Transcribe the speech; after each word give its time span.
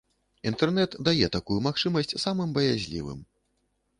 Інтэрнэт 0.51 0.95
дае 1.07 1.27
такую 1.35 1.59
магчымасць 1.67 2.17
самым 2.25 2.57
баязлівым. 2.59 3.23